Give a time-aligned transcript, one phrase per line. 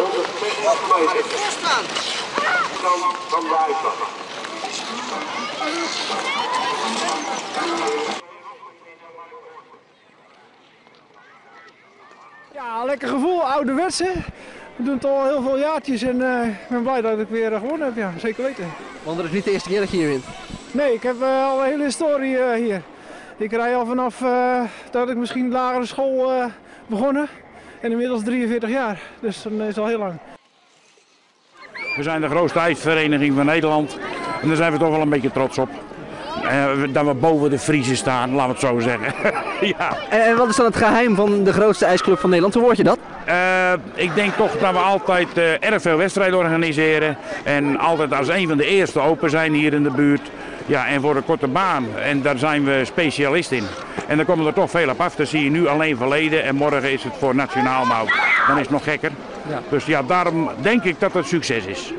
[0.00, 1.28] 160 meter.
[3.30, 4.18] Dan de uitslag.
[12.54, 14.12] Ja, lekker gevoel, ouderwets hè.
[14.76, 17.52] We doen het al heel veel jaartjes en eh, ik ben blij dat ik weer
[17.52, 18.64] eh, gewonnen heb, ja, zeker weten.
[19.02, 20.24] Want het is niet de eerste keer dat je hier wint.
[20.72, 22.82] Nee, ik heb eh, al een hele historie hier.
[23.36, 24.22] Ik rij al vanaf
[24.90, 26.50] dat ik misschien lagere school
[26.86, 27.28] begonnen
[27.80, 30.18] en inmiddels 43 jaar, dus dat is al heel lang.
[31.96, 33.98] We zijn de grootste ijsvereniging van Nederland
[34.42, 35.68] en daar zijn we toch wel een beetje trots op.
[36.44, 39.14] Eh, dat we boven de Friese staan, laten we het zo zeggen.
[39.78, 39.96] ja.
[40.08, 42.54] En, wat is dan het geheim van de grootste ijsclub van Nederland?
[42.54, 42.98] Hoe word je dat?
[43.24, 47.16] Eh, ik denk toch dat we altijd eh, erg veel wedstrijden organiseren.
[47.44, 50.30] En altijd als een van de eerste open zijn hier in de buurt.
[50.66, 51.86] Ja, en voor de korte baan.
[51.98, 53.64] En daar zijn we specialist in.
[54.06, 55.14] En dan komen er toch veel op af.
[55.14, 56.44] Dat zie je nu alleen verleden.
[56.44, 57.86] En morgen is het voor nationaal.
[57.86, 58.08] Nou,
[58.46, 59.10] dan is het nog gekker.
[59.68, 61.92] Dus ja, daarom denk ik dat het succes is.